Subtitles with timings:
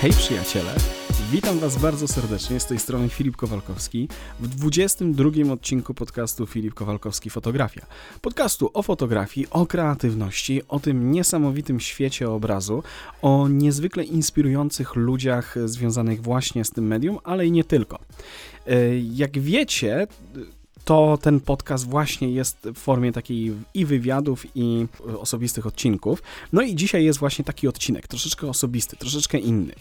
[0.00, 0.74] Hej przyjaciele,
[1.32, 4.08] witam Was bardzo serdecznie, z tej strony Filip Kowalkowski
[4.40, 7.86] w 22 odcinku podcastu Filip Kowalkowski Fotografia.
[8.20, 12.82] Podcastu o fotografii, o kreatywności, o tym niesamowitym świecie obrazu,
[13.22, 17.98] o niezwykle inspirujących ludziach związanych właśnie z tym medium, ale i nie tylko.
[18.66, 20.06] E, jak wiecie,
[20.84, 24.86] to ten podcast właśnie jest w formie takiej i wywiadów, i
[25.18, 26.22] osobistych odcinków.
[26.52, 29.72] No i dzisiaj jest właśnie taki odcinek, troszeczkę osobisty, troszeczkę inny.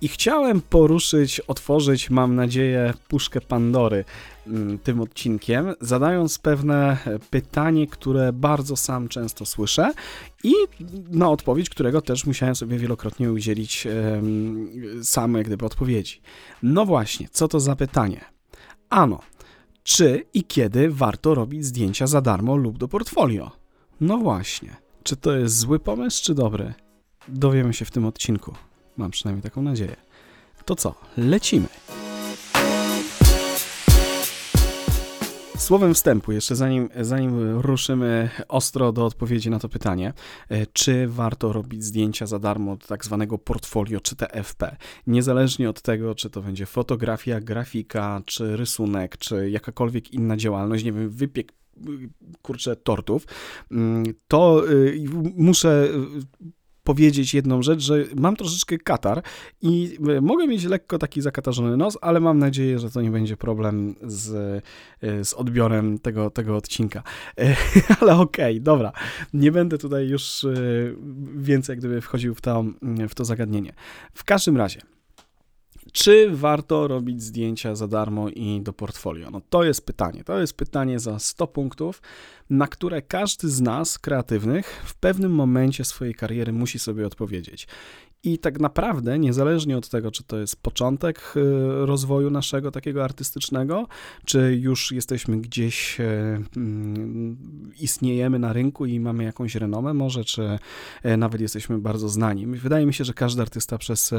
[0.00, 4.04] I chciałem poruszyć, otworzyć, mam nadzieję, puszkę Pandory
[4.46, 6.98] mm, tym odcinkiem, zadając pewne
[7.30, 9.92] pytanie, które bardzo sam często słyszę
[10.44, 10.52] i
[11.10, 13.86] na odpowiedź, którego też musiałem sobie wielokrotnie udzielić
[15.02, 16.20] sam jak gdyby odpowiedzi.
[16.62, 18.24] No właśnie, co to za pytanie?
[18.90, 19.20] Ano,
[19.88, 23.50] czy i kiedy warto robić zdjęcia za darmo lub do portfolio?
[24.00, 24.76] No właśnie.
[25.02, 26.74] Czy to jest zły pomysł, czy dobry?
[27.28, 28.54] Dowiemy się w tym odcinku.
[28.96, 29.96] Mam przynajmniej taką nadzieję.
[30.64, 30.94] To co?
[31.16, 31.68] Lecimy.
[35.58, 40.12] Słowem wstępu, jeszcze zanim, zanim ruszymy ostro do odpowiedzi na to pytanie,
[40.48, 45.82] e, czy warto robić zdjęcia za darmo od tak zwanego portfolio czy TFP, niezależnie od
[45.82, 51.52] tego, czy to będzie fotografia, grafika, czy rysunek, czy jakakolwiek inna działalność, nie wiem, wypiek
[52.42, 53.26] kurczę, tortów,
[53.70, 55.04] mm, to y,
[55.36, 55.88] muszę
[56.88, 59.22] powiedzieć jedną rzecz, że mam troszeczkę katar
[59.62, 63.36] i e, mogę mieć lekko taki zakatarzony nos, ale mam nadzieję, że to nie będzie
[63.36, 64.34] problem z,
[65.02, 67.02] e, z odbiorem tego, tego odcinka.
[67.38, 67.56] E,
[68.00, 68.92] ale okej, okay, dobra,
[69.32, 70.46] nie będę tutaj już
[71.36, 72.64] więcej jak gdyby wchodził w to,
[73.08, 73.72] w to zagadnienie.
[74.14, 74.80] W każdym razie,
[75.98, 79.30] czy warto robić zdjęcia za darmo i do portfolio?
[79.30, 80.24] No to jest pytanie.
[80.24, 82.02] To jest pytanie za 100 punktów,
[82.50, 87.68] na które każdy z nas, kreatywnych, w pewnym momencie swojej kariery musi sobie odpowiedzieć.
[88.24, 93.86] I tak naprawdę, niezależnie od tego, czy to jest początek y, rozwoju naszego takiego artystycznego,
[94.24, 96.04] czy już jesteśmy gdzieś, y,
[96.56, 97.36] mm,
[97.80, 100.58] istniejemy na rynku i mamy jakąś renomę, może, czy
[101.04, 102.46] y, nawet jesteśmy bardzo znani.
[102.46, 104.14] Wydaje mi się, że każdy artysta przez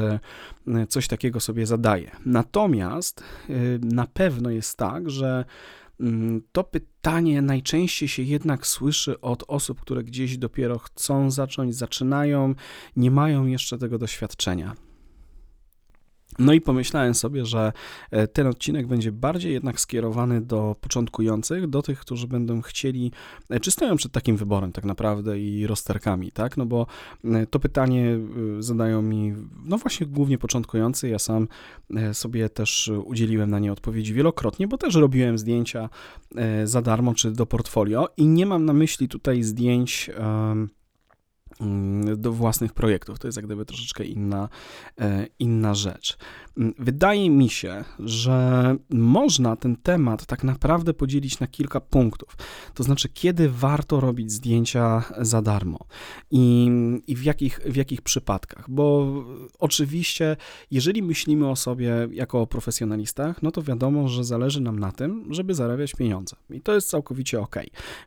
[0.88, 2.10] coś takiego sobie zadaje.
[2.26, 3.24] Natomiast
[3.82, 5.44] na pewno jest tak, że
[6.52, 12.54] to pytanie najczęściej się jednak słyszy od osób, które gdzieś dopiero chcą zacząć, zaczynają,
[12.96, 14.89] nie mają jeszcze tego doświadczenia.
[16.40, 17.72] No i pomyślałem sobie, że
[18.10, 23.12] e, ten odcinek będzie bardziej jednak skierowany do początkujących, do tych, którzy będą chcieli,
[23.50, 26.56] e, czy stoją przed takim wyborem tak naprawdę i rozterkami, tak?
[26.56, 26.86] No bo
[27.24, 28.18] e, to pytanie
[28.58, 29.34] zadają mi,
[29.64, 31.48] no właśnie głównie początkujący, ja sam
[32.12, 35.88] sobie też udzieliłem na nie odpowiedzi wielokrotnie, bo też robiłem zdjęcia
[36.64, 40.10] za darmo, czy do portfolio i nie mam na myśli tutaj zdjęć
[40.50, 40.68] Mm,
[42.16, 43.18] do własnych projektów.
[43.18, 44.48] To jest jak gdyby troszeczkę inna,
[45.00, 46.18] e, inna rzecz.
[46.56, 52.36] Mm, wydaje mi się, że można ten temat tak naprawdę podzielić na kilka punktów.
[52.74, 55.78] To znaczy, kiedy warto robić zdjęcia za darmo
[56.30, 56.70] i,
[57.06, 58.70] i w, jakich, w jakich przypadkach.
[58.70, 59.14] Bo
[59.58, 60.36] oczywiście,
[60.70, 65.24] jeżeli myślimy o sobie jako o profesjonalistach, no to wiadomo, że zależy nam na tym,
[65.30, 66.36] żeby zarabiać pieniądze.
[66.50, 67.56] I to jest całkowicie ok.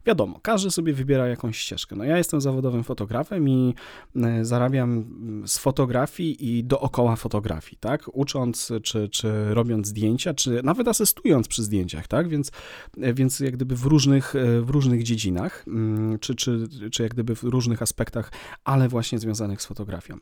[0.06, 1.96] Wiadomo, każdy sobie wybiera jakąś ścieżkę.
[1.96, 3.74] No ja jestem zawodowym fotografem i
[4.16, 5.06] e, zarabiam
[5.46, 8.10] z fotografii i dookoła fotografii, tak?
[8.34, 12.28] Ucząc czy, czy robiąc zdjęcia, czy nawet asystując przy zdjęciach, tak?
[12.28, 12.52] Więc,
[12.98, 17.44] więc jak gdyby w różnych, w różnych dziedzinach, mm, czy, czy, czy jak gdyby w
[17.44, 18.32] różnych aspektach,
[18.64, 20.18] ale właśnie związanych z fotografią.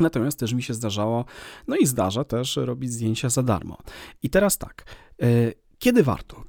[0.00, 1.24] Natomiast też mi się zdarzało,
[1.68, 3.78] no i zdarza też robić zdjęcia za darmo.
[4.22, 4.84] I teraz tak,
[5.22, 5.26] e,
[5.78, 6.44] kiedy warto?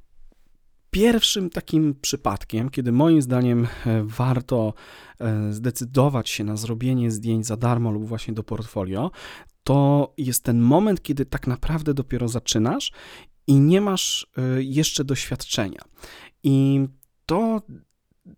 [0.90, 4.74] Pierwszym takim przypadkiem, kiedy moim zdaniem e, warto
[5.20, 9.10] e, zdecydować się na zrobienie zdjęć za darmo lub właśnie do portfolio,
[9.70, 12.92] to jest ten moment, kiedy tak naprawdę dopiero zaczynasz
[13.46, 14.26] i nie masz
[14.58, 15.80] y, jeszcze doświadczenia.
[16.42, 16.80] I
[17.26, 17.62] to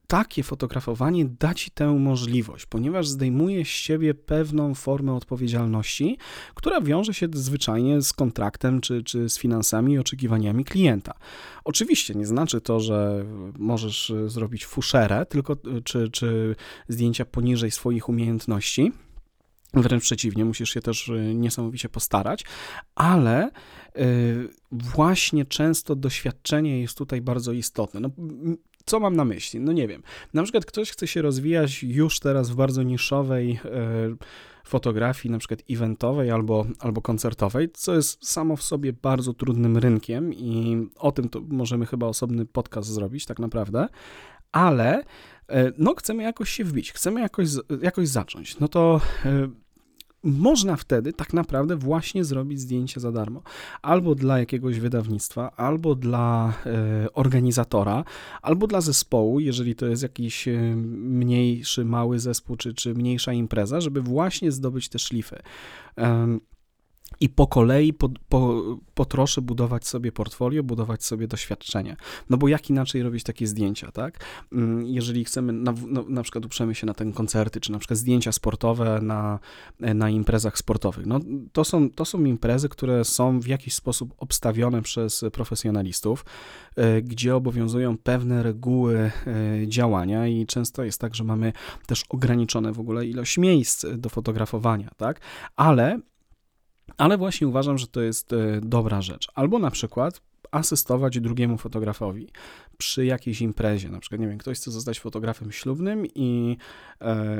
[0.07, 6.19] takie fotografowanie da ci tę możliwość, ponieważ zdejmuje z siebie pewną formę odpowiedzialności,
[6.55, 11.13] która wiąże się zwyczajnie z kontraktem czy, czy z finansami i oczekiwaniami klienta.
[11.65, 13.25] Oczywiście nie znaczy to, że
[13.59, 16.57] możesz zrobić fuszerę, tylko czy, czy
[16.89, 18.93] zdjęcia poniżej swoich umiejętności
[19.75, 22.45] Wręcz przeciwnie, musisz się też y, niesamowicie postarać,
[22.95, 23.51] ale
[23.99, 28.01] y, właśnie często doświadczenie jest tutaj bardzo istotne.
[28.01, 28.11] No,
[28.85, 29.61] co mam na myśli?
[29.61, 30.03] No nie wiem.
[30.35, 34.17] Na przykład ktoś chce się rozwijać już teraz w bardzo niszowej y,
[34.65, 40.35] fotografii, na przykład eventowej albo, albo koncertowej, co jest samo w sobie bardzo trudnym rynkiem
[40.35, 43.89] i o tym to możemy chyba osobny podcast zrobić tak naprawdę,
[44.53, 45.05] ale
[45.79, 47.49] no chcemy jakoś się wbić, chcemy jakoś,
[47.83, 48.59] jakoś zacząć.
[48.61, 49.01] No to
[50.25, 53.43] można wtedy tak naprawdę właśnie zrobić zdjęcie za darmo.
[53.83, 58.05] Albo dla jakiegoś wydawnictwa, albo dla e, organizatora,
[58.43, 63.81] albo dla zespołu, jeżeli to jest jakiś e, mniejszy, mały zespół, czy, czy mniejsza impreza,
[63.81, 65.43] żeby właśnie zdobyć te szlify.
[65.99, 66.39] E,
[67.21, 68.63] i po kolei, po, po,
[68.95, 71.97] po trosze budować sobie portfolio, budować sobie doświadczenie.
[72.31, 74.25] No bo jak inaczej robić takie zdjęcia, tak?
[74.53, 77.99] Mm, jeżeli chcemy, na, no, na przykład uprzemy się na ten koncerty, czy na przykład
[77.99, 79.39] zdjęcia sportowe na,
[79.81, 81.21] na imprezach sportowych, no
[81.53, 86.25] to są, to są imprezy, które są w jakiś sposób obstawione przez profesjonalistów,
[86.77, 91.53] e, gdzie obowiązują pewne reguły e, działania i często jest tak, że mamy
[91.87, 95.21] też ograniczone w ogóle ilość miejsc do fotografowania, tak?
[95.57, 96.01] Ale
[96.97, 99.29] ale właśnie uważam, że to jest e, dobra rzecz.
[99.35, 102.29] Albo na przykład asystować drugiemu fotografowi
[102.79, 103.89] przy jakiejś imprezie.
[103.89, 106.57] Na przykład, nie wiem, ktoś chce zostać fotografem ślubnym i,
[107.01, 107.37] e,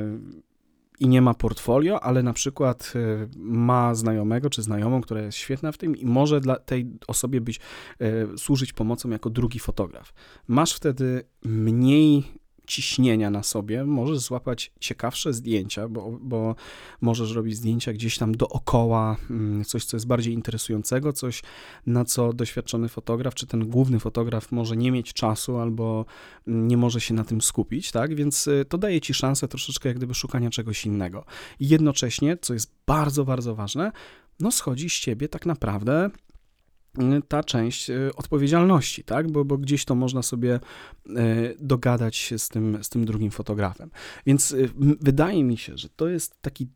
[0.99, 5.71] i nie ma portfolio, ale na przykład e, ma znajomego czy znajomą, która jest świetna
[5.71, 7.59] w tym i może dla tej osobie być,
[8.37, 10.13] służyć pomocą jako drugi fotograf.
[10.47, 16.55] Masz wtedy mniej ciśnienia na sobie, możesz złapać ciekawsze zdjęcia, bo, bo
[17.01, 21.41] możesz robić zdjęcia gdzieś tam dookoła, mm, coś, co jest bardziej interesującego, coś,
[21.85, 26.05] na co doświadczony fotograf, czy ten główny fotograf może nie mieć czasu albo
[26.47, 28.15] nie może się na tym skupić, tak?
[28.15, 31.25] Więc y, to daje ci szansę troszeczkę jak gdyby szukania czegoś innego.
[31.59, 33.91] I jednocześnie, co jest bardzo, bardzo ważne,
[34.39, 36.09] no schodzi z ciebie tak naprawdę
[37.27, 39.31] ta część e, odpowiedzialności, tak?
[39.31, 40.59] Bo, bo gdzieś to można sobie e,
[41.59, 43.91] dogadać się z tym, z tym drugim fotografem.
[44.25, 44.55] Więc e,
[45.01, 46.67] wydaje mi się, że to jest taki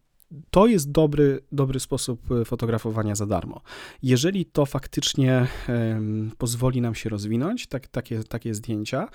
[0.49, 3.61] to jest dobry, dobry sposób fotografowania za darmo.
[4.03, 5.47] Jeżeli to faktycznie
[6.37, 9.07] pozwoli nam się rozwinąć, tak, takie, takie zdjęcia,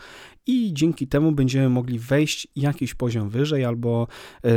[0.47, 4.09] i dzięki temu będziemy mogli wejść jakiś poziom wyżej albo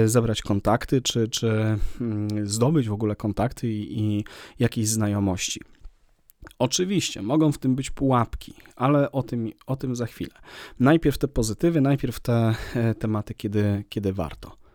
[0.06, 4.26] zebrać kontakty, czy, czy mm, zdobyć w ogóle kontakty i, i
[4.60, 5.62] jakieś znajomości.
[6.60, 10.34] Oczywiście, mogą w tym być pułapki, ale o tym, o tym za chwilę.
[10.80, 14.66] Najpierw te pozytywy, najpierw te e, tematy, kiedy, kiedy warto.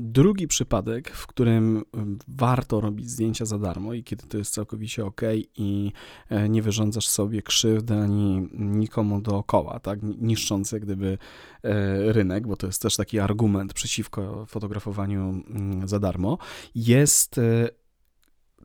[0.00, 1.84] Drugi przypadek, w którym
[2.28, 5.20] warto robić zdjęcia za darmo i kiedy to jest całkowicie ok
[5.56, 5.92] i
[6.28, 11.18] e, nie wyrządzasz sobie krzywdy ani nikomu dookoła, tak, niszcząc gdyby
[11.62, 15.42] e, rynek, bo to jest też taki argument przeciwko fotografowaniu
[15.84, 16.38] za darmo,
[16.74, 17.40] jest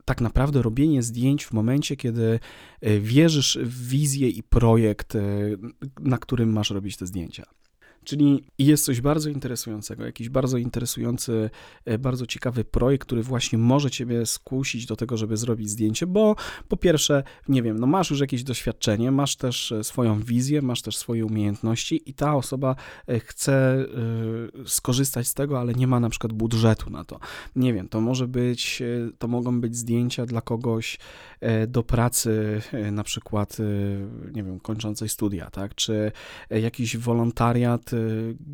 [0.04, 2.40] tak naprawdę robienie zdjęć w momencie, kiedy
[2.80, 5.20] e, wierzysz w wizję i projekt, e,
[6.00, 7.44] na którym masz robić te zdjęcia.
[8.04, 11.50] Czyli jest coś bardzo interesującego, jakiś bardzo interesujący,
[11.84, 16.36] e, bardzo ciekawy projekt, który właśnie może ciebie skusić do tego, żeby zrobić zdjęcie, bo
[16.68, 20.82] po pierwsze, nie wiem, no masz już jakieś doświadczenie, masz też e, swoją wizję, masz
[20.82, 22.76] też swoje umiejętności i ta osoba
[23.08, 23.54] e, chce
[24.66, 27.20] skorzystać z tego, ale nie ma na przykład budżetu na to.
[27.56, 28.82] Nie wiem, to może być,
[29.18, 30.98] to mogą być zdjęcia dla kogoś
[31.68, 32.62] do pracy,
[32.92, 33.56] na przykład,
[34.32, 36.12] nie wiem, kończącej studia, tak, czy
[36.50, 37.90] jakiś wolontariat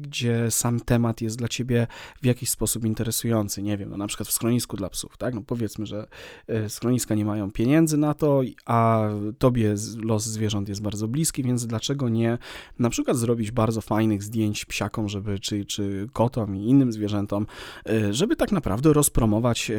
[0.02, 1.86] gdzie sam temat jest dla ciebie
[2.22, 3.62] w jakiś sposób interesujący.
[3.62, 5.34] Nie wiem, no na przykład w schronisku dla psów, tak?
[5.34, 6.06] No powiedzmy, że
[6.50, 9.08] y, schroniska nie mają pieniędzy na to, a
[9.38, 12.38] tobie los zwierząt jest bardzo bliski, więc dlaczego nie
[12.78, 17.46] na przykład zrobić bardzo fajnych zdjęć psiakom, żeby, czy, czy kotom i innym zwierzętom,
[17.90, 19.72] y, żeby tak naprawdę rozpromować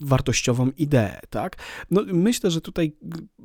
[0.00, 1.56] wartościową ideę, tak?
[1.90, 2.92] No myślę, że tutaj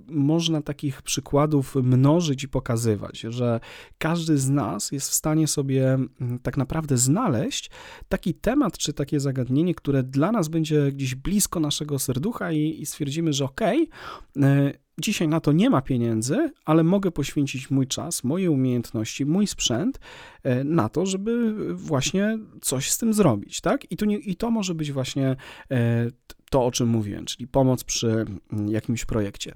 [0.09, 3.59] można takich przykładów mnożyć i pokazywać, że
[3.97, 7.69] każdy z nas jest w stanie sobie mm, tak naprawdę znaleźć
[8.09, 12.85] taki temat czy takie zagadnienie, które dla nas będzie gdzieś blisko naszego serducha i, i
[12.85, 13.89] stwierdzimy, że okej,
[14.35, 19.47] okay, dzisiaj na to nie ma pieniędzy, ale mogę poświęcić mój czas, moje umiejętności, mój
[19.47, 19.99] sprzęt
[20.43, 23.91] e, na to, żeby właśnie coś z tym zrobić, tak?
[23.91, 25.35] I to, nie, i to może być właśnie
[25.71, 26.07] e,
[26.49, 29.55] to, o czym mówiłem, czyli pomoc przy mm, jakimś projekcie.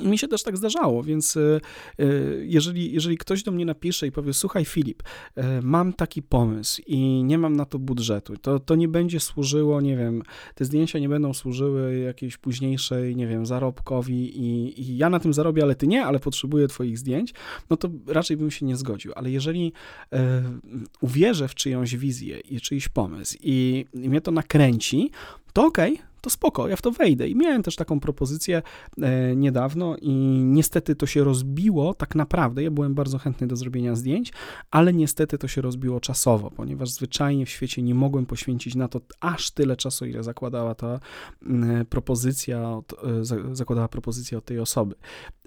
[0.00, 1.60] I mi się też tak zdarzało, więc e,
[1.98, 2.04] e,
[2.42, 5.02] jeżeli, jeżeli ktoś do mnie napisze i powie, słuchaj Filip,
[5.36, 9.80] e, mam taki pomysł i nie mam na to budżetu, to, to nie będzie służyło,
[9.80, 10.22] nie wiem,
[10.54, 15.32] te zdjęcia nie będą służyły jakiejś późniejszej, nie wiem, zarobkowi i, i ja na tym
[15.32, 17.34] zarobię, ale ty nie, ale potrzebuję twoich zdjęć,
[17.70, 19.12] no to raczej bym się nie zgodził.
[19.16, 19.72] Ale jeżeli
[21.00, 25.10] uwierzę w czyjąś wizję i czyjś pomysł i, i mnie to nakręci,
[25.52, 27.28] to okej, okay, to spoko, ja w to wejdę.
[27.28, 28.62] I miałem też taką propozycję
[29.02, 30.10] e, niedawno i
[30.44, 32.62] niestety to się rozbiło tak naprawdę.
[32.62, 34.32] Ja byłem bardzo chętny do zrobienia zdjęć,
[34.70, 39.00] ale niestety to się rozbiło czasowo, ponieważ zwyczajnie w świecie nie mogłem poświęcić na to
[39.20, 41.00] aż tyle czasu, ile zakładała ta
[41.46, 44.94] e, propozycja, od, e, zakładała propozycja od tej osoby.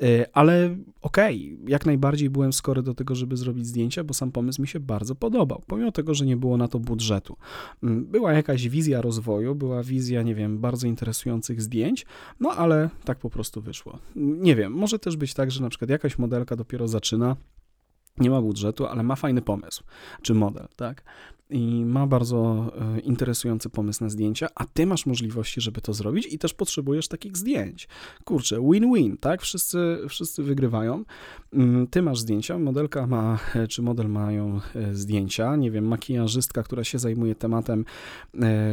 [0.02, 4.32] E, ale okej, okay, jak najbardziej byłem skory do tego, żeby zrobić zdjęcia, bo sam
[4.32, 7.38] pomysł mi się bardzo podobał, pomimo tego, że nie było na to budżetu.
[7.84, 12.06] Mm, była jakaś wizja rozwoju, była wizja, nie wiem, bardzo interesujących zdjęć,
[12.40, 14.00] no ale tak po prostu wyszło.
[14.16, 17.36] Nie wiem, może też być tak, że na przykład jakaś modelka dopiero zaczyna,
[18.18, 19.84] nie ma budżetu, ale ma fajny pomysł,
[20.22, 21.04] czy model, tak?
[21.50, 26.28] I ma bardzo e, interesujący pomysł na zdjęcia, a ty masz możliwości, żeby to zrobić
[26.34, 27.88] i też potrzebujesz takich zdjęć.
[28.24, 29.42] Kurczę, win-win, tak?
[29.42, 31.04] Wszyscy, wszyscy wygrywają.
[31.54, 36.64] Mm, ty masz zdjęcia, modelka ma, e, czy model mają e, zdjęcia, nie wiem, makijażystka,
[36.64, 37.86] która się zajmuje tematem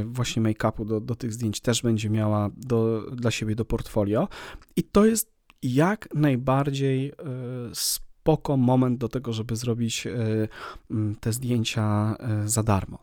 [0.05, 4.29] właśnie make-upu do, do tych zdjęć też będzie miała do, dla siebie do portfolio
[4.77, 7.13] i to jest jak najbardziej
[7.73, 10.13] spoko spoko moment do tego, żeby zrobić e,
[11.21, 12.99] te zdjęcia e, za darmo.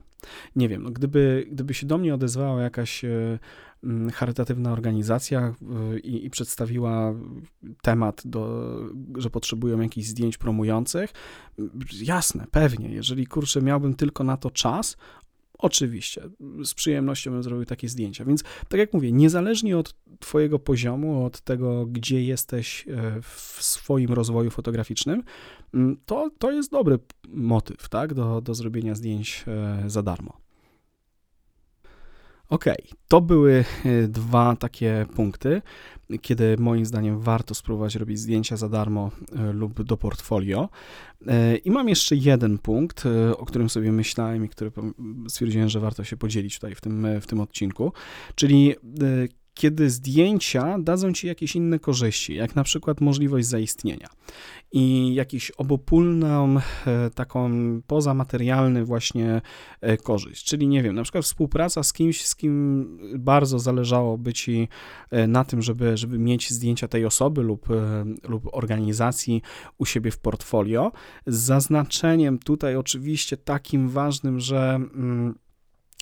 [0.56, 3.40] Nie wiem, no gdyby, gdyby się do mnie odezwała jakaś e,
[4.14, 5.54] charytatywna organizacja
[6.04, 7.14] i, i, przedstawiła
[7.82, 8.74] temat, do,
[9.18, 11.14] że potrzebują jakichś zdjęć promujących,
[12.02, 14.98] jasne, pewnie, jeżeli kurczę miałbym tylko na to czas,
[15.60, 16.30] Oczywiście,
[16.64, 18.26] z przyjemnością bym zrobił takie zdjęcia.
[18.26, 24.14] Więc, tak jak mówię, niezależnie od Twojego poziomu, od tego, gdzie jesteś e, w swoim
[24.14, 25.24] rozwoju fotograficznym,
[25.74, 30.49] mm, to, to jest dobry motyw tak, do, do zrobienia zdjęć e, za darmo.
[32.50, 32.66] Ok,
[33.08, 35.62] to były e, dwa takie punkty,
[36.22, 40.70] kiedy moim zdaniem warto spróbować robić zdjęcia za darmo e, lub do portfolio.
[41.28, 43.04] E, I mam jeszcze jeden punkt,
[43.38, 44.72] o którym sobie myślałem i który
[45.28, 47.94] stwierdziłem, że warto się podzielić tutaj w tym, w tym odcinku,
[48.36, 48.76] czyli
[49.54, 54.08] kiedy zdjęcia dadzą ci jakieś inne korzyści, jak na przykład możliwość zaistnienia
[54.72, 56.58] i jakiś obopólną,
[56.88, 57.52] e, taką
[57.88, 59.42] pozamaterialny właśnie
[59.82, 62.88] e, korzyść, czyli nie wiem, na przykład współpraca z kimś, z kim
[63.20, 64.68] bardzo zależałoby ci
[65.12, 67.68] e, na tym, żeby, żeby mieć zdjęcia tej osoby lub,
[68.28, 69.42] lub organizacji
[69.78, 70.92] u siebie w portfolio,
[71.28, 75.36] z zaznaczeniem tutaj oczywiście takim ważnym, że mm,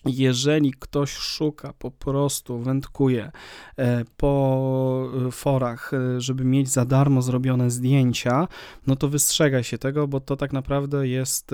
[0.06, 3.32] jeżeli ktoś szuka, po prostu wędkuje
[3.78, 8.48] e, po e, forach, e, żeby mieć za darmo zrobione zdjęcia,
[8.88, 11.52] no to wystrzegaj się tego, bo to tak naprawdę jest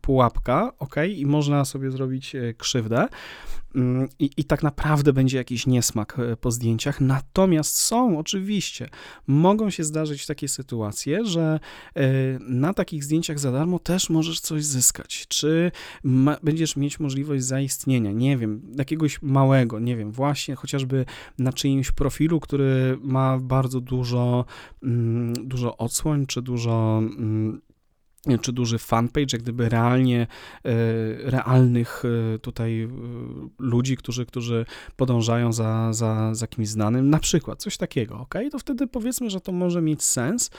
[0.00, 0.94] pułapka, ok?
[1.16, 3.08] I można sobie zrobić krzywdę.
[3.74, 7.00] Mm, I, I tak naprawdę będzie jakiś niesmak e, po zdjęciach.
[7.00, 8.88] Natomiast są oczywiście,
[9.26, 11.60] mogą się zdarzyć takie sytuacje, że
[11.96, 12.02] e,
[12.38, 15.26] na takich zdjęciach za darmo też możesz coś zyskać.
[15.28, 15.72] Czy
[16.04, 21.04] ma, będziesz mieć możliwość zaistnienia, nie wiem, jakiegoś małego, nie wiem, właśnie chociażby
[21.38, 24.44] na czyimś profilu, który ma bardzo dużo,
[24.82, 27.60] mm, dużo odsłoń, czy dużo mm,
[28.40, 30.70] czy duży fanpage, jak gdyby realnie, e,
[31.30, 32.02] realnych
[32.34, 32.88] e, tutaj e,
[33.58, 34.66] ludzi, którzy, którzy
[34.96, 38.34] podążają za, za, za kimś znanym, na przykład coś takiego, ok?
[38.52, 40.50] To wtedy powiedzmy, że to może mieć sens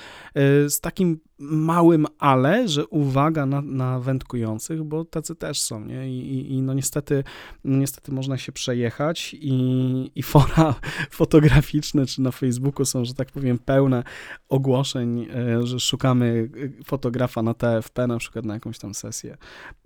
[0.69, 6.09] z takim małym ale, że uwaga na, na wędkujących, bo tacy też są, nie?
[6.09, 7.23] I, i, i no niestety,
[7.63, 10.75] no niestety można się przejechać i, i fora
[11.11, 14.03] fotograficzne, czy na Facebooku są, że tak powiem, pełne
[14.49, 15.27] ogłoszeń,
[15.63, 16.49] że szukamy
[16.85, 19.37] fotografa na TFP na przykład na jakąś tam sesję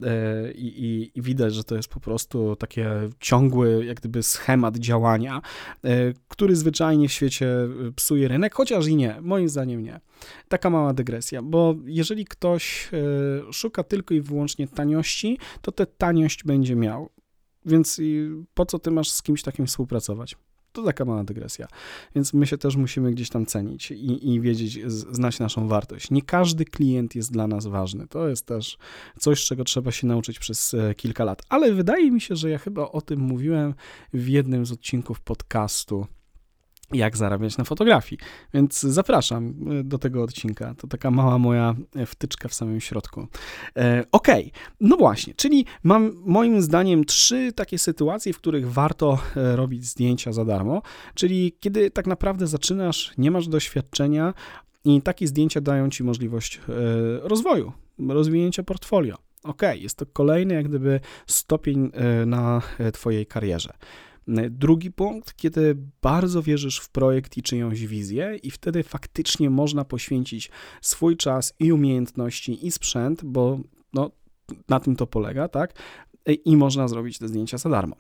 [0.04, 4.78] e, i, i, i widać, że to jest po prostu takie ciągły jak gdyby schemat
[4.78, 5.42] działania,
[5.84, 10.00] e, który zwyczajnie w świecie e, psuje rynek, chociaż i nie, moim zdaniem nie.
[10.48, 12.90] Taka mała dygresja, bo jeżeli ktoś
[13.52, 17.10] szuka tylko i wyłącznie taniości, to tę taniość będzie miał.
[17.66, 18.02] Więc
[18.54, 20.36] po co ty masz z kimś takim współpracować?
[20.72, 21.68] To taka mała dygresja.
[22.16, 26.12] Więc my się też musimy gdzieś tam cenić i, i wiedzieć, znać naszą wartość.
[26.12, 28.08] Nie każdy klient jest dla nas ważny.
[28.08, 28.78] To jest też
[29.20, 31.42] coś, czego trzeba się nauczyć przez e, kilka lat.
[31.50, 33.74] Ale wydaje mi się, że ja chyba o tym mówiłem
[34.14, 36.06] w jednym z odcinków podcastu
[36.94, 38.20] jak zarabiać na fotografii.
[38.54, 40.76] Więc zapraszam e, do tego odcinka.
[40.78, 43.28] To taka mała moja e, wtyczka w samym środku.
[43.78, 44.28] E, ok,
[44.80, 50.32] no właśnie, czyli mam moim zdaniem trzy takie sytuacje, w których warto e, robić zdjęcia
[50.32, 50.82] za darmo,
[51.16, 54.34] czyli kiedy tak naprawdę zaczynasz, nie masz doświadczenia
[54.86, 56.62] i takie zdjęcia dają ci możliwość e,
[57.28, 57.72] rozwoju,
[58.10, 59.18] rozwinięcia portfolio.
[59.44, 62.62] Ok, jest to kolejny jak gdyby stopień e, na
[62.94, 63.74] twojej karierze.
[64.50, 70.50] Drugi punkt, kiedy bardzo wierzysz w projekt i czyjąś wizję, i wtedy faktycznie można poświęcić
[70.82, 73.60] swój czas i umiejętności i sprzęt, bo
[73.94, 74.12] no,
[74.70, 75.74] na tym to polega, tak?
[76.46, 77.96] I można zrobić te zdjęcia za darmo.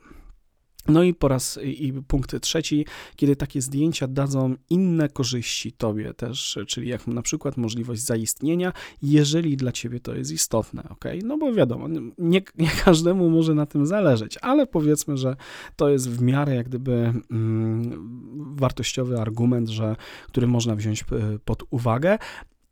[0.88, 2.86] No i po raz i punkt trzeci,
[3.16, 9.58] kiedy takie zdjęcia dadzą inne korzyści tobie też, czyli jak na przykład możliwość zaistnienia, jeżeli
[9.58, 11.06] dla ciebie to jest istotne, ok?
[11.24, 15.36] No bo wiadomo, nie, nie każdemu może na tym zależeć, ale powiedzmy, że
[15.76, 19.96] to jest w miarę jak gdyby mm, wartościowy argument, że,
[20.28, 21.06] który można wziąć
[21.46, 22.18] pod uwagę,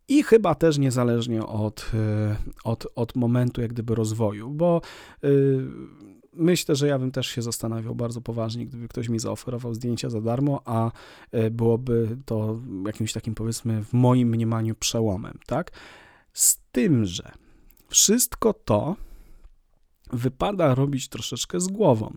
[0.07, 4.81] i chyba też niezależnie od, e, od, od momentu jak gdyby rozwoju, bo
[5.23, 5.67] yy,
[6.39, 10.22] myślę, że ja bym też się zastanawiał bardzo poważnie, gdyby ktoś mi zaoferował zdjęcia za
[10.22, 10.91] darmo, a
[11.31, 15.72] e, byłoby to jakimś takim, powiedzmy, w moim mniemaniu przełomem, tak?
[16.34, 17.31] Z tym, że
[17.89, 18.96] wszystko to
[20.13, 22.13] wypada robić troszeczkę z głową.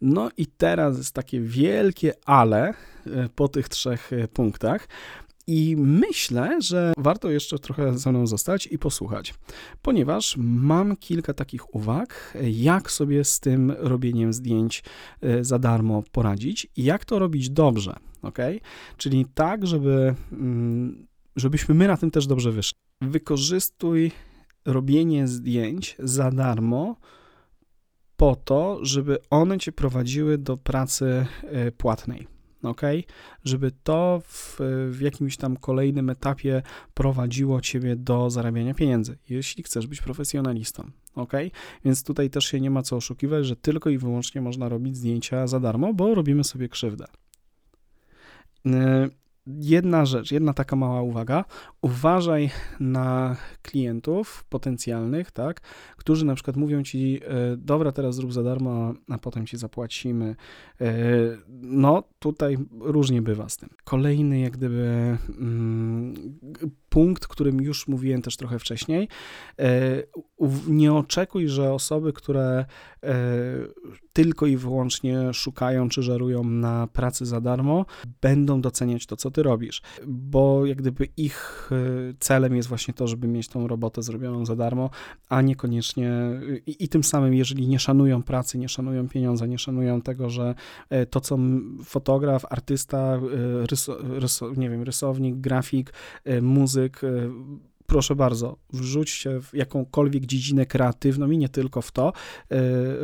[0.00, 2.74] No i teraz jest takie wielkie ale e,
[3.34, 4.88] po tych trzech e, punktach,
[5.46, 9.34] i myślę, że warto jeszcze trochę ze mną zostać i posłuchać,
[9.82, 14.82] ponieważ mam kilka takich uwag, jak sobie z tym robieniem zdjęć
[15.20, 18.38] e, za darmo poradzić i jak to robić dobrze, ok?
[18.96, 21.06] Czyli tak, żeby, mm,
[21.36, 22.78] żebyśmy my na tym też dobrze wyszli.
[23.00, 24.10] Wykorzystuj
[24.64, 26.96] robienie zdjęć za darmo
[28.16, 32.82] po to, żeby one cię prowadziły do pracy e, płatnej ok?
[33.44, 36.62] Żeby to w, w, jakimś tam kolejnym etapie
[36.94, 41.32] prowadziło ciebie do zarabiania pieniędzy, jeśli chcesz być profesjonalistą, ok?
[41.84, 45.46] Więc tutaj też się nie ma co oszukiwać, że tylko i wyłącznie można robić zdjęcia
[45.46, 47.06] za darmo, bo robimy sobie krzywdę.
[49.46, 51.44] Jedna rzecz, jedna taka mała uwaga.
[51.80, 55.60] Uważaj na klientów potencjalnych, tak,
[55.96, 60.36] którzy na przykład mówią ci, e, dobra, teraz zrób za darmo, a potem ci zapłacimy.
[60.80, 60.94] E,
[61.62, 63.68] no, tutaj różnie bywa z tym.
[63.84, 66.14] Kolejny, jak gdyby, mm,
[66.88, 69.08] punkt, którym już mówiłem też trochę wcześniej.
[69.58, 70.02] E,
[70.68, 72.64] nie oczekuj, że osoby, które
[74.12, 77.86] tylko i wyłącznie szukają czy żerują na pracy za darmo,
[78.20, 81.70] będą doceniać to, co ty robisz, bo jak gdyby ich
[82.20, 84.90] celem jest właśnie to, żeby mieć tą robotę zrobioną za darmo,
[85.28, 86.10] a niekoniecznie
[86.66, 90.54] i, i tym samym, jeżeli nie szanują pracy, nie szanują pieniądza, nie szanują tego, że
[90.90, 91.38] e, to, co
[91.84, 93.20] fotograf, artysta,
[94.52, 95.92] e, nie wiem, rysownik, grafik,
[96.24, 97.00] e, muzyk,
[97.92, 102.12] proszę bardzo, wrzućcie w jakąkolwiek dziedzinę kreatywną i nie tylko w to
[102.52, 102.56] y,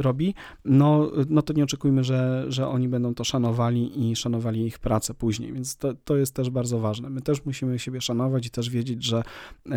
[0.03, 0.35] robi,
[0.65, 5.15] no, no to nie oczekujmy, że, że oni będą to szanowali i szanowali ich pracę
[5.15, 7.11] później, więc to, to jest też bardzo ważne.
[7.11, 9.23] My też musimy siebie szanować i też wiedzieć, że
[9.67, 9.71] y,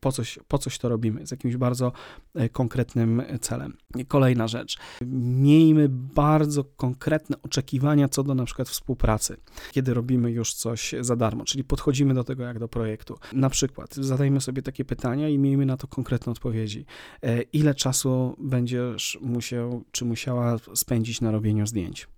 [0.00, 1.92] po coś, po coś to robimy, z jakimś bardzo
[2.40, 3.76] y, konkretnym celem.
[4.08, 4.78] Kolejna rzecz.
[5.06, 9.36] Miejmy bardzo konkretne oczekiwania co do na przykład współpracy,
[9.72, 13.18] kiedy robimy już coś za darmo, czyli podchodzimy do tego jak do projektu.
[13.32, 16.86] Na przykład zadajmy sobie takie pytania i miejmy na to konkretne odpowiedzi.
[17.22, 22.08] E, ile czasu będziesz musiał czy musiała spędzić na robieniu zdjęć?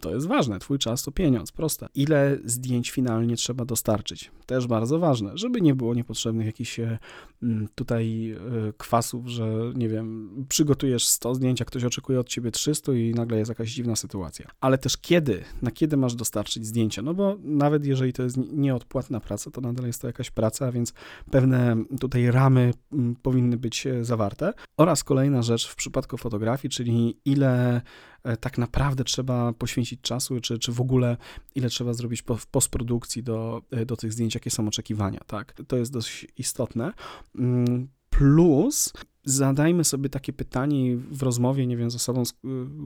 [0.00, 1.88] To jest ważne, twój czas to pieniądz, proste.
[1.94, 4.30] Ile zdjęć finalnie trzeba dostarczyć?
[4.46, 6.98] Też bardzo ważne, żeby nie było niepotrzebnych jakichś e,
[7.74, 8.36] tutaj e,
[8.76, 13.38] kwasów, że nie wiem, przygotujesz 100 zdjęć, a ktoś oczekuje od ciebie 300 i nagle
[13.38, 14.50] jest jakaś dziwna sytuacja.
[14.60, 17.02] Ale też kiedy, na kiedy masz dostarczyć zdjęcia?
[17.02, 20.92] No bo nawet jeżeli to jest nieodpłatna praca, to nadal jest to jakaś praca, więc
[21.30, 22.72] pewne tutaj ramy
[23.22, 24.52] powinny być e, zawarte.
[24.76, 27.82] Oraz kolejna rzecz w przypadku fotografii, czyli ile
[28.40, 31.16] tak naprawdę trzeba poświęcić czasu, czy, czy w ogóle
[31.54, 35.54] ile trzeba zrobić po, w postprodukcji do, e, do tych zdjęć, jakie są oczekiwania, tak?
[35.68, 36.92] To jest dość istotne.
[37.34, 38.92] Mm, plus
[39.24, 42.34] zadajmy sobie takie pytanie w rozmowie, nie wiem, z osobą, z,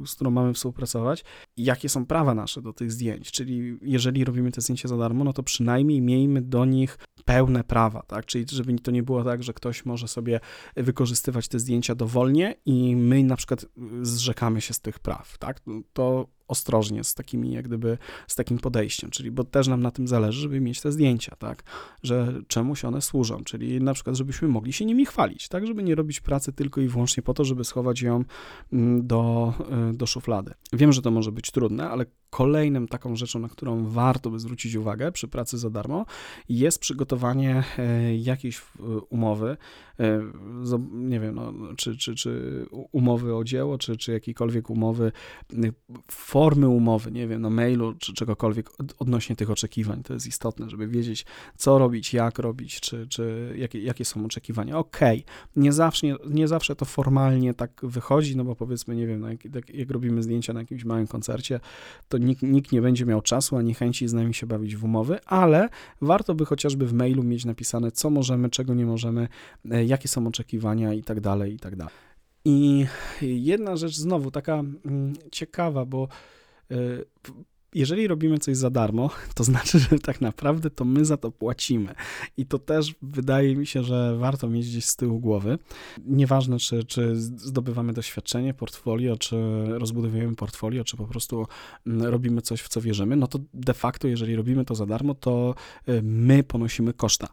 [0.07, 1.25] z, którą mamy współpracować,
[1.57, 5.33] jakie są prawa nasze do tych zdjęć, czyli jeżeli robimy te zdjęcia za darmo, no
[5.33, 9.53] to przynajmniej miejmy do nich pełne prawa, tak, czyli żeby to nie było tak, że
[9.53, 10.41] ktoś może sobie
[10.77, 13.67] wykorzystywać te zdjęcia dowolnie i my na przykład
[14.03, 15.61] zrzekamy się z tych praw, tak,
[15.93, 20.09] to ostrożnie z takimi, jak gdyby, z takim podejściem, czyli bo też nam na tym
[20.09, 21.63] zależy, żeby mieć te zdjęcia, tak,
[22.03, 25.95] że czemuś one służą, czyli na przykład, żebyśmy mogli się nimi chwalić, tak, żeby nie
[25.95, 28.25] robić pracy tylko i wyłącznie po to, żeby schować ją
[28.73, 29.53] mm, do,
[29.91, 30.55] y, do szuflady.
[30.73, 34.75] Wiem, że to może być trudne, ale kolejnym taką rzeczą, na którą warto by zwrócić
[34.75, 36.07] uwagę przy pracy za darmo,
[36.49, 38.63] jest przygotowanie e, jakiejś e,
[39.09, 39.57] umowy,
[40.01, 40.21] e,
[40.93, 45.13] nie wiem, no, czy, czy, czy umowy o dzieło, czy, czy jakiejkolwiek umowy,
[46.11, 50.03] formy umowy, nie wiem, na mailu, czy czegokolwiek odnośnie tych oczekiwań.
[50.03, 54.79] To jest istotne, żeby wiedzieć, co robić, jak robić, czy, czy jakie, jakie są oczekiwania.
[54.79, 55.63] Okej, okay.
[55.63, 59.29] nie, zawsze, nie, nie zawsze to formalnie tak wychodzi, no bo powiedzmy, nie wiem, no
[59.29, 59.45] jak,
[59.75, 61.61] jak robimy zdjęcia na jakimś małym koncercie,
[62.09, 65.19] to nikt, nikt nie będzie miał czasu ani chęci z nami się bawić w umowy,
[65.27, 65.69] ale
[66.01, 69.29] warto by chociażby w mailu mieć napisane, co możemy, czego nie możemy,
[69.71, 71.95] e, jakie są oczekiwania i tak dalej, i tak dalej.
[72.45, 72.87] I
[73.21, 76.09] jedna rzecz znowu taka mm, ciekawa, bo
[77.75, 81.95] jeżeli robimy coś za darmo, to znaczy, że tak naprawdę to my za to płacimy.
[82.37, 85.59] I to też wydaje mi się, że warto mieć gdzieś z tyłu głowy.
[86.07, 89.37] Nieważne, czy, czy zdobywamy doświadczenie, portfolio, czy
[89.69, 91.47] rozbudowujemy portfolio, czy po prostu
[91.87, 95.15] mm, robimy coś, w co wierzymy, no to de facto, jeżeli robimy to za darmo,
[95.15, 95.55] to
[95.89, 97.29] y, my ponosimy koszta.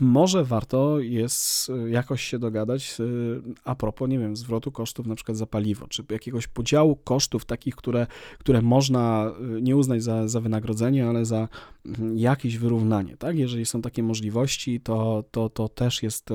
[0.00, 5.14] Może warto jest y, jakoś się dogadać y, a propos, nie wiem, zwrotu kosztów na
[5.14, 8.06] przykład za paliwo, czy jakiegoś podziału kosztów takich, które,
[8.38, 11.48] które można y, nie uznać za, za wynagrodzenie, ale za
[11.86, 13.38] mm, jakieś wyrównanie, tak?
[13.38, 16.28] Jeżeli są takie możliwości, to, to, to też jest,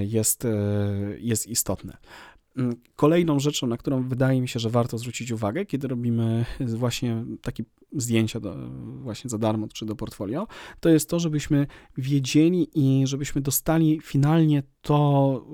[0.00, 0.46] jest,
[1.18, 1.96] jest istotne.
[2.56, 7.24] Mm, kolejną rzeczą, na którą wydaje mi się, że warto zwrócić uwagę, kiedy robimy właśnie
[7.42, 7.64] taki
[7.96, 8.56] zdjęcia do,
[9.02, 10.46] właśnie za darmo czy do portfolio,
[10.80, 11.66] to jest to, żebyśmy
[11.98, 15.46] wiedzieli i żebyśmy dostali finalnie to,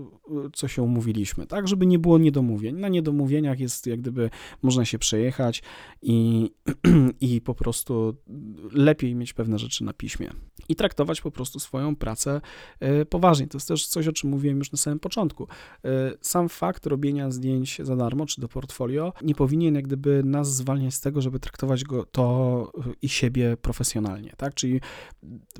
[0.52, 2.76] co się umówiliśmy, tak, żeby nie było niedomówień.
[2.76, 4.30] Na niedomówieniach jest jak gdyby
[4.62, 5.62] można się przejechać
[6.02, 6.50] i,
[7.20, 8.16] i po prostu
[8.72, 10.30] lepiej mieć pewne rzeczy na piśmie
[10.68, 12.40] i traktować po prostu swoją pracę
[12.80, 13.46] e, poważnie.
[13.46, 15.48] To jest też coś, o czym mówiłem już na samym początku.
[15.84, 20.54] E, sam fakt robienia zdjęć za darmo czy do portfolio nie powinien jak gdyby nas
[20.54, 22.27] zwalniać z tego, żeby traktować go to
[23.02, 24.54] i siebie profesjonalnie, tak?
[24.54, 24.80] Czyli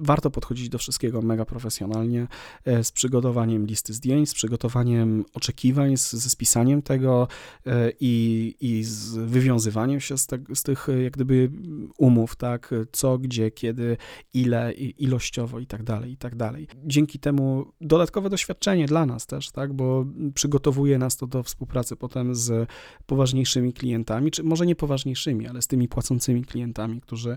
[0.01, 2.27] warto podchodzić do wszystkiego mega profesjonalnie,
[2.65, 7.29] e, z przygotowaniem listy zdjęć, z przygotowaniem oczekiwań, z, ze spisaniem tego
[7.67, 11.51] e, i, i z wywiązywaniem się z, te, z tych jak gdyby
[11.99, 12.75] umów, tak?
[12.93, 13.97] Co, gdzie, kiedy,
[14.35, 16.69] ile, ilościowo i tak dalej, i tak dalej.
[16.85, 19.73] Dzięki temu dodatkowe doświadczenie dla nas też, tak?
[19.73, 22.69] Bo przygotowuje nas to do współpracy potem z
[23.07, 27.37] poważniejszymi klientami, czy może nie poważniejszymi, ale z tymi płacącymi klientami, klientami, którzy,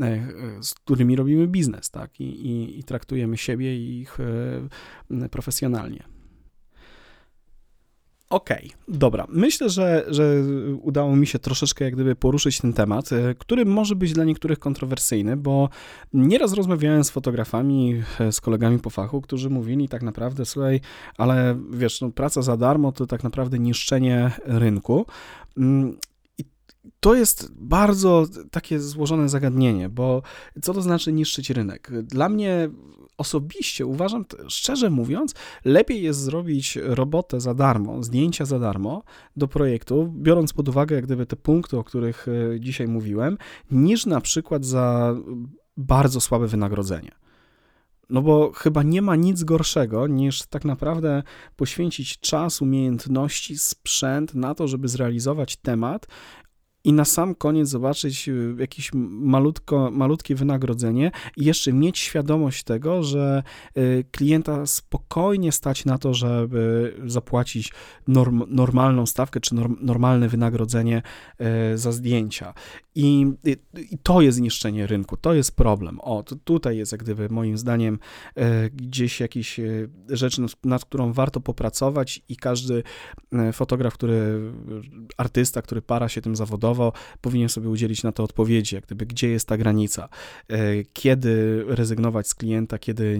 [0.00, 0.28] e, e,
[0.62, 4.18] z którymi robimy biznes, tak, i, i, i traktujemy siebie i ich
[5.10, 6.04] e, profesjonalnie.
[8.30, 9.26] Okej, okay, dobra.
[9.28, 10.42] Myślę, że, że
[10.82, 15.36] udało mi się troszeczkę jak gdyby poruszyć ten temat, który może być dla niektórych kontrowersyjny,
[15.36, 15.68] bo
[16.12, 20.80] nieraz rozmawiałem z fotografami, z kolegami po fachu, którzy mówili tak naprawdę, słuchaj,
[21.18, 25.06] ale wiesz, no, praca za darmo to tak naprawdę niszczenie rynku.
[27.00, 30.22] To jest bardzo takie złożone zagadnienie, bo
[30.62, 31.90] co to znaczy niszczyć rynek?
[32.02, 32.70] Dla mnie
[33.18, 35.34] osobiście uważam, szczerze mówiąc,
[35.64, 39.02] lepiej jest zrobić robotę za darmo, zdjęcia za darmo
[39.36, 43.38] do projektu, biorąc pod uwagę jak gdyby te punkty, o których e, dzisiaj mówiłem,
[43.70, 45.14] niż na przykład za
[45.76, 47.12] bardzo słabe wynagrodzenie.
[48.10, 51.22] No bo chyba nie ma nic gorszego niż tak naprawdę
[51.56, 56.06] poświęcić czas, umiejętności, sprzęt na to, żeby zrealizować temat
[56.84, 63.02] i na sam koniec zobaczyć y, jakieś malutko, malutkie wynagrodzenie i jeszcze mieć świadomość tego,
[63.02, 63.42] że
[63.76, 67.72] y, klienta spokojnie stać na to, żeby zapłacić
[68.08, 71.02] norm, normalną stawkę czy norm, normalne wynagrodzenie
[71.74, 72.54] y, za zdjęcia.
[72.94, 76.00] I, I, to jest niszczenie rynku, to jest problem.
[76.00, 77.98] O, tutaj jest jak gdyby moim zdaniem
[78.72, 79.60] gdzieś jakiś
[80.08, 82.82] rzecz, nad którą warto popracować i każdy
[83.52, 84.52] fotograf, który,
[85.16, 89.28] artysta, który para się tym zawodowo, powinien sobie udzielić na to odpowiedzi, jak gdyby, gdzie
[89.28, 90.08] jest ta granica,
[90.48, 93.18] e, kiedy rezygnować z klienta, kiedy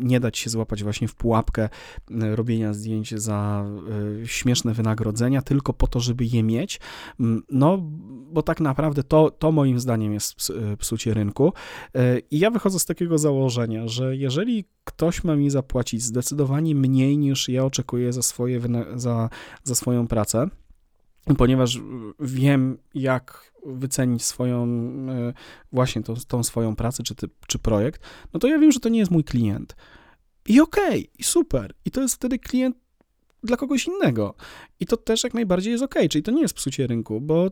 [0.00, 1.68] nie dać się złapać właśnie w pułapkę
[2.10, 3.66] e, robienia zdjęć za
[4.22, 6.80] e, śmieszne wynagrodzenia, tylko po to, żeby je mieć,
[7.50, 7.78] no,
[8.32, 10.34] bo tak naprawdę to, to moim zdaniem jest
[10.78, 11.52] psucie rynku
[12.30, 17.48] i ja wychodzę z takiego założenia, że jeżeli ktoś ma mi zapłacić zdecydowanie mniej niż
[17.48, 18.60] ja oczekuję za, swoje,
[18.94, 19.30] za,
[19.64, 20.48] za swoją pracę,
[21.38, 21.80] ponieważ
[22.20, 24.64] wiem, jak wycenić swoją,
[25.08, 25.32] e,
[25.72, 27.14] właśnie tą, tą swoją pracę czy,
[27.46, 29.76] czy projekt, no to ja wiem, że to nie jest mój klient.
[30.48, 31.74] I okej, okay, i super.
[31.84, 32.76] I to jest wtedy klient
[33.42, 34.34] dla kogoś innego.
[34.80, 37.50] I to też jak najbardziej jest ok, czyli to nie jest psucie rynku, bo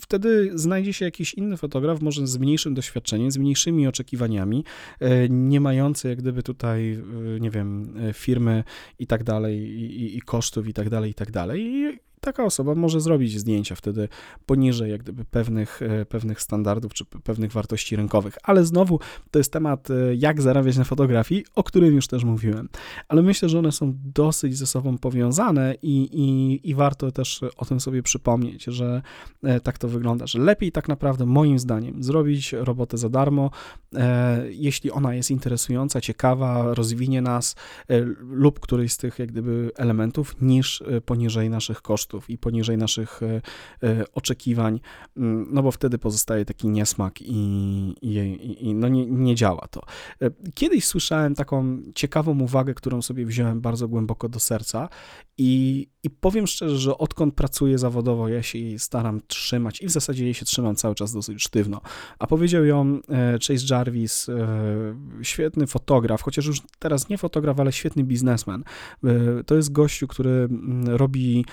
[0.00, 4.64] wtedy znajdzie się jakiś inny fotograf, może z mniejszym doświadczeniem, z mniejszymi oczekiwaniami,
[5.00, 6.92] e, nie mający jak gdyby tutaj,
[7.36, 8.64] e, nie wiem, firmy
[8.98, 11.60] i tak dalej, i, i kosztów i tak dalej, i tak dalej.
[11.62, 14.08] I taka osoba może zrobić zdjęcia wtedy
[14.46, 18.38] poniżej jak gdyby pewnych, e, pewnych standardów czy pewnych wartości rynkowych.
[18.42, 22.68] Ale znowu to jest temat, e, jak zarabiać na fotografii, o którym już też mówiłem.
[23.08, 27.64] Ale myślę, że one są dosyć ze sobą powiązane i, i, i warto też o
[27.64, 29.02] tym sobie przypomnieć, że
[29.42, 33.50] e, tak to wygląda, że lepiej tak naprawdę moim zdaniem zrobić robotę za darmo,
[34.50, 37.56] jeśli ona jest interesująca, ciekawa, rozwinie nas
[38.20, 43.20] lub któryś z tych jak gdyby elementów, niż poniżej naszych kosztów kosztów i poniżej naszych
[44.14, 44.80] oczekiwań,
[45.16, 49.80] mm, no bo wtedy pozostaje taki niesmak i, i, i no nie, nie działa to.
[50.54, 54.88] Kiedyś słyszałem taką ciekawą uwagę, którą sobie wziąłem bardzo głęboko do serca
[55.42, 59.90] i, i powiem szczerze, że odkąd pracuję zawodowo, ja się jej staram trzymać i w
[59.90, 61.80] zasadzie jej się trzymam cały czas dosyć sztywno.
[62.18, 64.34] A powiedział ją e, Chase Jarvis, e,
[65.22, 68.64] świetny fotograf, chociaż już teraz nie fotograf, ale świetny biznesmen.
[69.04, 71.44] E, to jest gościu, który mm, robi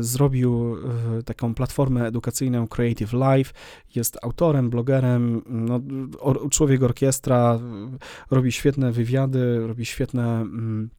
[0.00, 0.76] zrobił
[1.24, 3.52] taką platformę edukacyjną Creative Life,
[3.94, 5.80] jest autorem, blogerem, no,
[6.50, 7.58] człowiek orkiestra,
[8.30, 10.90] robi świetne wywiady, robi świetne mm,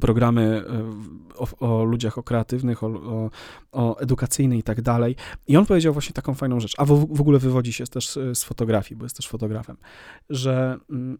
[0.00, 0.84] programy e,
[1.36, 3.30] o, o, ludziach, o kreatywnych, o, o,
[3.72, 3.96] o
[4.54, 5.16] i tak dalej.
[5.46, 8.44] I on powiedział właśnie taką fajną rzecz, a w, w ogóle wywodzi się też z,
[8.44, 9.76] fotografii, bo jest też fotografem,
[10.30, 11.18] że mm,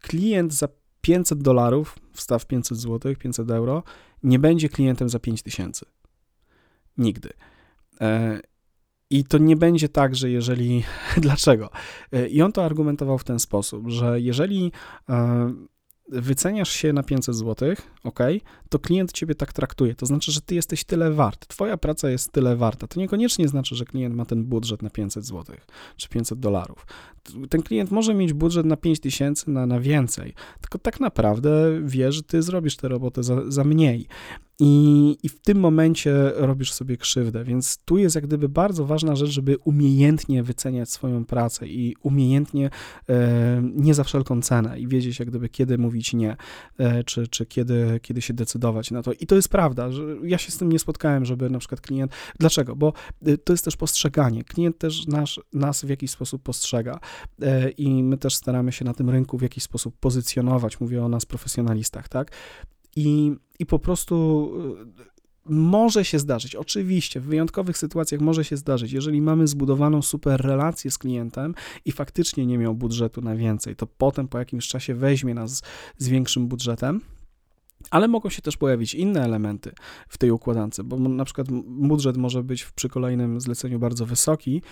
[0.00, 0.68] klient za
[1.02, 3.82] 500 dolarów, wstaw 500 zł, 500 euro,
[4.22, 5.86] nie będzie klientem za 5000.
[6.98, 7.30] Nigdy.
[8.00, 8.40] E,
[9.10, 10.84] I to nie będzie tak, że jeżeli.
[11.16, 11.70] Dlaczego?
[12.12, 14.72] E, I on to argumentował w ten sposób, że jeżeli
[16.12, 18.18] wyceniasz się na 500 zł, ok,
[18.68, 19.94] to klient ciebie tak traktuje.
[19.94, 21.46] To znaczy, że ty jesteś tyle wart.
[21.46, 22.86] Twoja praca jest tyle warta.
[22.86, 25.56] To niekoniecznie znaczy, że klient ma ten budżet na 500 zł
[25.96, 26.86] czy 500 dolarów.
[27.50, 32.22] Ten klient może mieć budżet na 5000, na, na więcej, tylko tak naprawdę wie, że
[32.22, 34.06] ty zrobisz tę robotę za, za mniej.
[34.60, 39.16] I, I w tym momencie robisz sobie krzywdę, więc tu jest jak gdyby bardzo ważna
[39.16, 42.70] rzecz, żeby umiejętnie wyceniać swoją pracę i umiejętnie,
[43.08, 46.36] e, nie za wszelką cenę i wiedzieć jak gdyby kiedy mówić nie,
[46.78, 49.12] e, czy, czy kiedy, kiedy się decydować na to.
[49.12, 52.12] I to jest prawda, że ja się z tym nie spotkałem, żeby na przykład klient,
[52.38, 52.76] dlaczego?
[52.76, 52.92] Bo
[53.26, 54.44] e, to jest też postrzeganie.
[54.44, 57.00] Klient też nasz, nas w jakiś sposób postrzega
[57.42, 61.08] e, i my też staramy się na tym rynku w jakiś sposób pozycjonować, mówię o
[61.08, 62.30] nas profesjonalistach, tak?
[62.96, 64.50] I, i po prostu
[65.00, 65.12] y,
[65.46, 70.90] może się zdarzyć, oczywiście, w wyjątkowych sytuacjach może się zdarzyć, jeżeli mamy zbudowaną super relację
[70.90, 75.34] z klientem i faktycznie nie miał budżetu na więcej, to potem po jakimś czasie weźmie
[75.34, 75.62] nas
[75.98, 77.00] z większym budżetem.
[77.90, 79.72] Ale mogą się też pojawić inne elementy
[80.08, 84.62] w tej układance, bo na przykład budżet może być przy kolejnym zleceniu bardzo wysoki,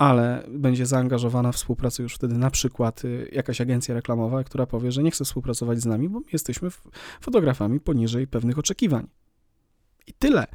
[0.00, 4.92] ale będzie zaangażowana w współpracę już wtedy na przykład y, jakaś agencja reklamowa, która powie,
[4.92, 6.68] że nie chce współpracować z nami, bo jesteśmy
[7.20, 9.06] fotografami poniżej pewnych oczekiwań.
[10.06, 10.46] I tyle.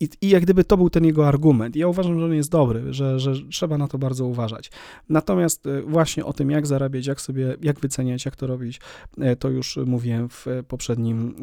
[0.00, 1.76] I, I jak gdyby to był ten jego argument.
[1.76, 4.70] Ja uważam, że on jest dobry, że, że trzeba na to bardzo uważać.
[5.08, 8.80] Natomiast y, właśnie o tym, jak zarabiać, jak sobie, jak wyceniać, jak to robić,
[9.18, 11.34] y, to już mówiłem w poprzednim,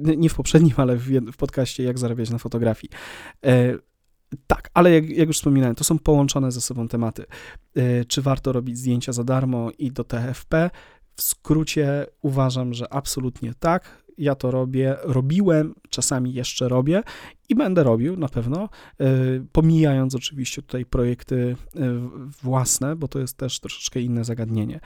[0.00, 2.90] nie w poprzednim, ale w, w podcaście, jak zarabiać na fotografii.
[4.46, 7.24] Tak, ale jak, jak, już wspominałem, to są połączone ze sobą tematy.
[7.76, 10.70] E, czy warto robić zdjęcia za darmo i do TFP?
[11.16, 14.08] W skrócie uważam, że absolutnie tak.
[14.18, 17.02] Ja to robię, robiłem, czasami jeszcze robię
[17.48, 18.68] i będę robił na pewno,
[19.00, 19.06] e,
[19.52, 21.80] pomijając oczywiście tutaj projekty e,
[22.42, 24.80] własne, bo to jest też troszeczkę inne zagadnienie.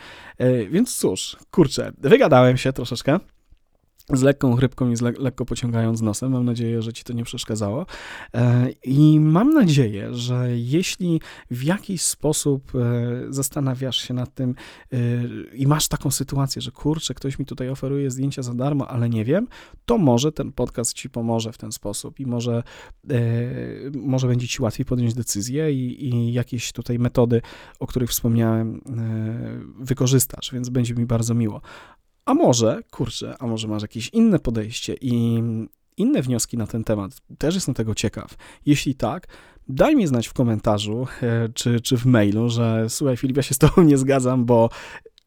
[0.70, 3.18] Więc cóż, kurczę, wygadałem się troszeczkę
[4.08, 6.32] z lekką chrypką i z le lekko pociągając nosem.
[6.32, 7.86] Mam nadzieję, że ci to nie przeszkadzało.
[8.34, 14.54] E, I mam nadzieję, że jeśli w jakiś sposób e, zastanawiasz się nad tym
[14.92, 14.96] e,
[15.54, 19.24] i masz taką sytuację, że kurczę, ktoś mi tutaj oferuje zdjęcia za darmo, ale nie
[19.24, 19.48] wiem,
[19.86, 22.62] to może ten podcast ci pomoże w ten sposób i może,
[23.94, 27.42] może będzie ci łatwiej podjąć decyzję i, i jakieś tutaj metody,
[27.80, 28.80] o których wspomniałem,
[29.78, 31.60] wykorzystasz, więc będzie mi bardzo miło.
[32.24, 35.42] A może, kurczę, a może masz jakieś inne podejście i
[35.96, 37.12] inne wnioski na ten temat?
[37.38, 38.34] Też jestem tego ciekaw.
[38.66, 39.26] Jeśli tak,
[39.68, 43.54] daj mi znać w komentarzu e, czy, czy w mailu, że słuchaj Filip, ja się
[43.54, 44.70] z tobą nie zgadzam, bo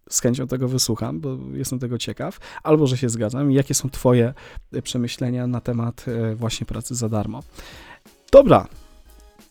[0.10, 4.34] z chęcią tego wysłucham, bo jestem tego ciekaw, albo że się zgadzam jakie są twoje
[4.84, 7.43] przemyślenia na temat e, właśnie pracy za darmo.
[8.31, 8.67] Dobra,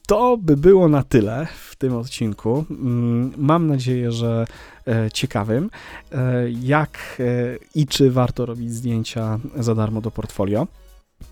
[0.06, 2.64] to by było na tyle w tym odcinku.
[2.70, 4.46] Mm, mam nadzieję, że
[4.86, 5.70] e, ciekawym.
[6.12, 7.24] E, jak e,
[7.74, 10.66] i czy warto robić zdjęcia za darmo do portfolio.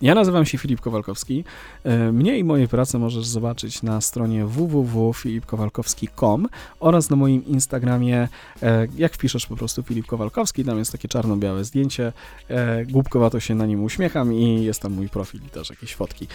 [0.02, 1.44] Ja nazywam się Filip Kowalkowski.
[1.84, 6.48] E, mnie i moje prace możesz zobaczyć na stronie www.filipkowalkowski.com
[6.80, 8.28] oraz na moim Instagramie,
[8.62, 12.12] e, jak wpiszesz po prostu Filip Kowalkowski, tam jest takie czarno-białe zdjęcie,
[12.48, 16.26] e, głupkowato się na nim uśmiecham i jest tam mój profil i też jakieś fotki.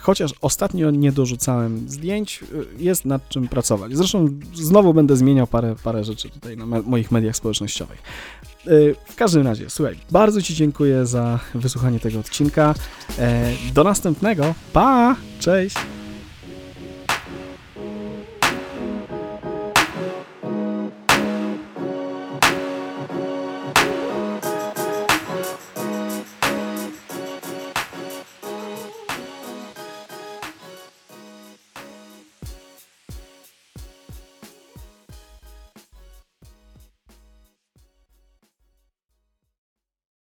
[0.00, 2.44] Chociaż ostatnio nie dorzucałem zdjęć,
[2.78, 3.96] jest nad czym pracować.
[3.96, 8.02] Zresztą znowu będę zmieniał parę, parę rzeczy tutaj na moich mediach społecznościowych.
[8.66, 12.74] Y, w każdym razie, słuchaj, bardzo Ci dziękuję za wysłuchanie tego odcinka.
[13.18, 14.54] E, do następnego.
[14.72, 15.16] Pa!
[15.40, 15.76] Cześć!